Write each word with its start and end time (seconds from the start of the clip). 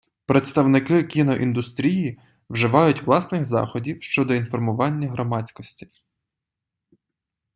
Представники 0.25 1.03
кіноіндустрії 1.03 2.19
вживають 2.49 3.01
власних 3.01 3.45
заходів, 3.45 4.01
щодо 4.03 4.33
інформування 4.33 5.09
громадськосі. 5.11 5.87